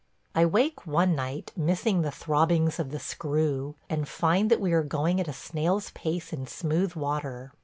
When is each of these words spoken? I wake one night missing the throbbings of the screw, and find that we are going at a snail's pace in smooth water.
I 0.33 0.47
wake 0.47 0.87
one 0.87 1.13
night 1.13 1.51
missing 1.55 2.01
the 2.01 2.09
throbbings 2.09 2.79
of 2.79 2.89
the 2.89 2.97
screw, 2.97 3.75
and 3.87 4.09
find 4.09 4.49
that 4.49 4.59
we 4.59 4.73
are 4.73 4.81
going 4.81 5.19
at 5.21 5.27
a 5.27 5.31
snail's 5.31 5.91
pace 5.91 6.33
in 6.33 6.47
smooth 6.47 6.95
water. 6.95 7.53